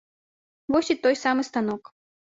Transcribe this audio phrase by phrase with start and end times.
[0.75, 1.93] Вось і той самы станок.